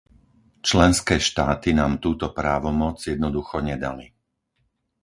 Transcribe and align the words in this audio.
Členské 0.69 1.15
štáty 1.29 1.69
nám 1.79 1.93
túto 2.05 2.25
právomoc 2.39 2.97
jednoducho 3.13 3.55
nedali. 3.69 4.05